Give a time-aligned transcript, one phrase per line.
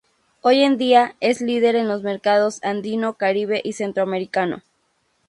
[0.41, 4.63] Hoy en día, es líder en los mercados Andino, Caribe y Centroamericano.